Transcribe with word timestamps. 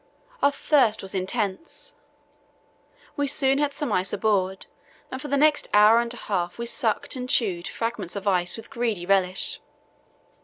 Our 0.41 0.51
thirst 0.51 1.03
was 1.03 1.13
intense. 1.13 1.93
We 3.15 3.27
soon 3.27 3.59
had 3.59 3.75
some 3.75 3.91
ice 3.91 4.11
aboard, 4.11 4.65
and 5.11 5.21
for 5.21 5.27
the 5.27 5.37
next 5.37 5.67
hour 5.75 5.99
and 5.99 6.11
a 6.11 6.17
half 6.25 6.57
we 6.57 6.65
sucked 6.65 7.15
and 7.15 7.29
chewed 7.29 7.67
fragments 7.67 8.15
of 8.15 8.27
ice 8.27 8.57
with 8.57 8.71
greedy 8.71 9.05
relish. 9.05 9.59